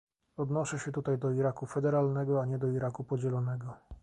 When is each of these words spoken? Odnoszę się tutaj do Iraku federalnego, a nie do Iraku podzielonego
Odnoszę 0.37 0.79
się 0.79 0.91
tutaj 0.91 1.17
do 1.17 1.31
Iraku 1.31 1.65
federalnego, 1.65 2.41
a 2.41 2.45
nie 2.45 2.57
do 2.57 2.67
Iraku 2.67 3.03
podzielonego 3.03 3.73